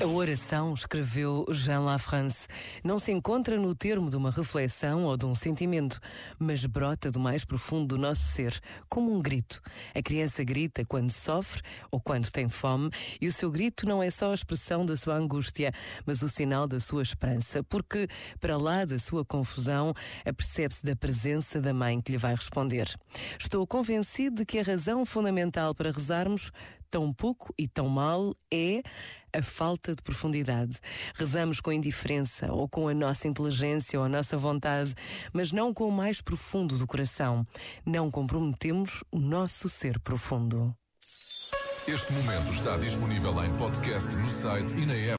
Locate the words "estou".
23.36-23.66